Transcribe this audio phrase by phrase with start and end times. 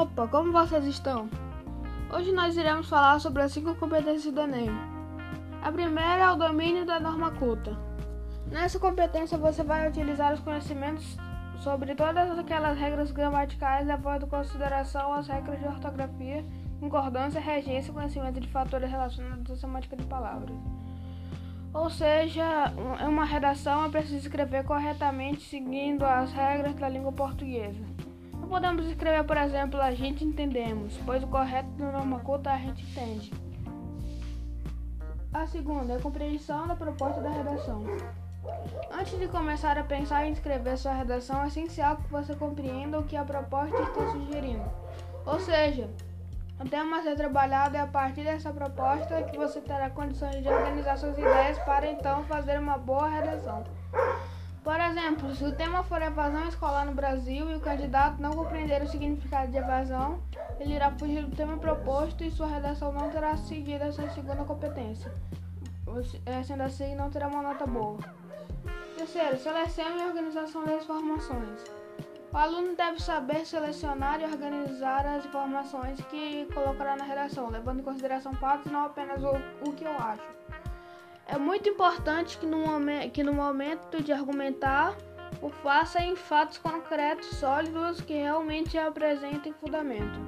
[0.00, 1.28] Opa, como vocês estão?
[2.10, 4.70] Hoje nós iremos falar sobre as cinco competências do Enem.
[5.62, 7.76] A primeira é o domínio da norma culta.
[8.50, 11.18] Nessa competência você vai utilizar os conhecimentos
[11.58, 16.46] sobre todas aquelas regras gramaticais, levando em consideração as regras de ortografia,
[16.80, 20.56] concordância, regência e conhecimento de fatores relacionados à semântica de palavras.
[21.74, 22.72] Ou seja,
[23.06, 27.84] uma redação é preciso escrever corretamente seguindo as regras da língua portuguesa
[28.50, 32.82] podemos escrever, por exemplo, a gente entendemos, pois o correto do norma culta a gente
[32.82, 33.32] entende.
[35.32, 37.84] A segunda é a compreensão da proposta da redação.
[38.90, 43.04] Antes de começar a pensar em escrever sua redação, é essencial que você compreenda o
[43.04, 44.68] que a proposta está sugerindo.
[45.24, 45.88] Ou seja,
[46.58, 50.48] o tema a ser trabalhado é a partir dessa proposta que você terá condições de
[50.48, 53.62] organizar suas ideias para então fazer uma boa redação.
[54.90, 58.88] Exemplo, se o tema for evasão escolar no Brasil e o candidato não compreender o
[58.88, 60.20] significado de evasão,
[60.58, 65.14] ele irá fugir do tema proposto e sua redação não terá seguido essa segunda competência.
[66.26, 67.98] Eh, sendo assim, não terá uma nota boa.
[68.96, 71.64] Terceiro, seleção e organização das informações.
[72.32, 77.84] O aluno deve saber selecionar e organizar as informações que colocará na redação, levando em
[77.84, 79.36] consideração fatos e não apenas o,
[79.68, 80.40] o que eu acho.
[81.32, 82.64] É muito importante que no,
[83.12, 84.96] que no momento de argumentar
[85.40, 90.18] o faça em fatos concretos, sólidos, que realmente apresentem fundamento.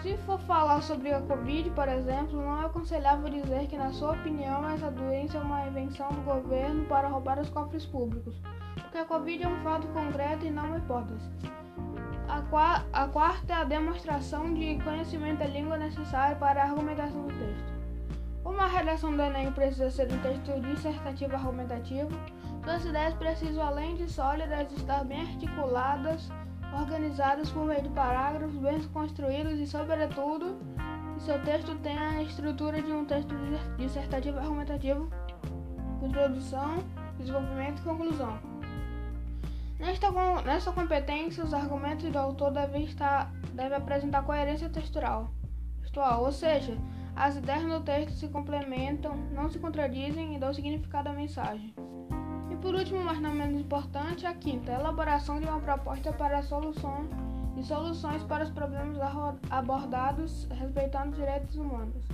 [0.00, 4.12] Se for falar sobre a Covid, por exemplo, não é aconselhável dizer que, na sua
[4.12, 8.34] opinião, essa doença é uma invenção do governo para roubar os cofres públicos,
[8.80, 11.28] porque a Covid é um fato concreto e não uma hipótese.
[12.28, 17.26] A, qua a quarta é a demonstração de conhecimento da língua necessária para a argumentação
[17.26, 17.77] do texto.
[18.48, 22.08] Uma redação do Enem precisa ser um texto dissertativo argumentativo.
[22.64, 26.30] Suas ideias precisam, além de sólidas, estar bem articuladas,
[26.72, 30.58] organizadas por meio de parágrafos bem construídos e, sobretudo,
[31.14, 33.34] que seu texto tenha a estrutura de um texto
[33.76, 35.10] dissertativo argumentativo,
[36.02, 36.78] introdução,
[37.18, 38.38] desenvolvimento e conclusão.
[39.78, 40.10] Nesta,
[40.42, 45.30] nesta competência, os argumentos do autor devem, estar, devem apresentar coerência textual
[46.20, 46.76] ou seja,
[47.18, 51.74] as ideias no texto se complementam, não se contradizem e dão significado à mensagem.
[52.48, 56.38] E por último, mas não menos importante, a quinta, a elaboração de uma proposta para
[56.38, 57.08] a solução
[57.56, 58.96] e soluções para os problemas
[59.50, 62.04] abordados respeitando os direitos humanos.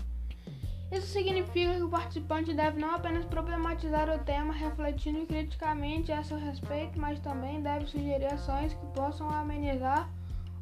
[0.91, 6.39] Isso significa que o participante deve não apenas problematizar o tema, refletindo criticamente a seu
[6.39, 10.09] respeito, mas também deve sugerir ações que possam amenizar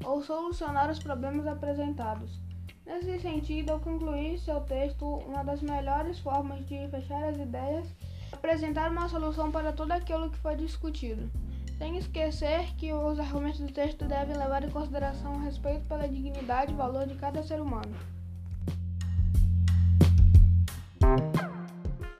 [0.04, 2.42] ou solucionar os problemas apresentados.
[2.84, 7.86] Nesse sentido, ao concluir seu texto, uma das melhores formas de fechar as ideias
[8.32, 11.30] apresentar uma solução para tudo aquilo que foi discutido,
[11.78, 16.72] sem esquecer que os argumentos do texto devem levar em consideração o respeito pela dignidade
[16.72, 17.94] e valor de cada ser humano.